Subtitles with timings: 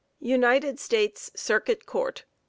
[0.23, 2.25] UNITED STATES CIRCUIT COURT.